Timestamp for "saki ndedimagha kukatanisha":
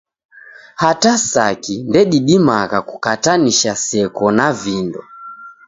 1.31-3.71